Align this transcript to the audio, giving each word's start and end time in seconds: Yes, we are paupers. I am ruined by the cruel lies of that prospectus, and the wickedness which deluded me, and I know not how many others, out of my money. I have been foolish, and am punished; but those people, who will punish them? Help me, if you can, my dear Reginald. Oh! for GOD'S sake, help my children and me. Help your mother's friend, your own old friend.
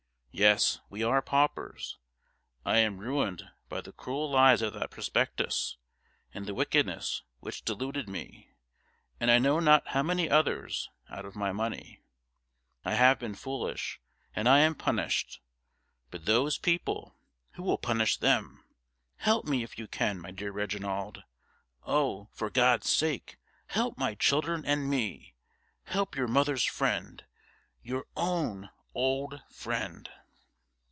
Yes, 0.33 0.79
we 0.89 1.03
are 1.03 1.21
paupers. 1.21 1.97
I 2.65 2.77
am 2.77 2.99
ruined 2.99 3.51
by 3.67 3.81
the 3.81 3.91
cruel 3.91 4.31
lies 4.31 4.61
of 4.61 4.71
that 4.73 4.89
prospectus, 4.89 5.75
and 6.33 6.45
the 6.45 6.53
wickedness 6.55 7.23
which 7.41 7.63
deluded 7.65 8.07
me, 8.07 8.47
and 9.19 9.29
I 9.29 9.39
know 9.39 9.59
not 9.59 9.89
how 9.89 10.01
many 10.03 10.29
others, 10.29 10.89
out 11.09 11.25
of 11.25 11.35
my 11.35 11.51
money. 11.51 11.99
I 12.85 12.93
have 12.93 13.19
been 13.19 13.35
foolish, 13.35 13.99
and 14.33 14.47
am 14.47 14.73
punished; 14.73 15.41
but 16.09 16.23
those 16.23 16.57
people, 16.57 17.13
who 17.55 17.61
will 17.63 17.77
punish 17.77 18.15
them? 18.15 18.63
Help 19.17 19.45
me, 19.45 19.63
if 19.63 19.77
you 19.77 19.85
can, 19.85 20.17
my 20.17 20.31
dear 20.31 20.53
Reginald. 20.53 21.23
Oh! 21.85 22.29
for 22.31 22.49
GOD'S 22.49 22.89
sake, 22.89 23.37
help 23.67 23.97
my 23.97 24.15
children 24.15 24.65
and 24.65 24.89
me. 24.89 25.35
Help 25.83 26.15
your 26.15 26.29
mother's 26.29 26.63
friend, 26.65 27.25
your 27.83 28.05
own 28.15 28.69
old 28.95 29.41
friend. 29.51 30.09